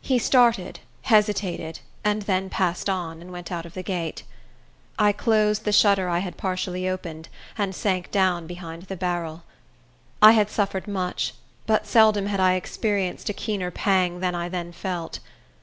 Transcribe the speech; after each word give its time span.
He 0.00 0.18
started, 0.18 0.80
hesitated, 1.02 1.80
and 2.02 2.22
then 2.22 2.48
passed 2.48 2.88
on, 2.88 3.20
and 3.20 3.30
went 3.30 3.52
out 3.52 3.66
of 3.66 3.74
the 3.74 3.82
gate. 3.82 4.22
I 4.98 5.12
closed 5.12 5.66
the 5.66 5.72
shutter 5.74 6.08
I 6.08 6.20
had 6.20 6.38
partially 6.38 6.88
opened, 6.88 7.28
and 7.58 7.74
sank 7.74 8.10
down 8.10 8.46
behind 8.46 8.84
the 8.84 8.96
barrel. 8.96 9.42
I 10.22 10.32
had 10.32 10.48
suffered 10.48 10.88
much; 10.88 11.34
but 11.66 11.86
seldom 11.86 12.28
had 12.28 12.40
I 12.40 12.54
experienced 12.54 13.28
a 13.28 13.34
keener 13.34 13.70
pang 13.70 14.20
than 14.20 14.34
I 14.34 14.48
then 14.48 14.72
felt. 14.72 15.18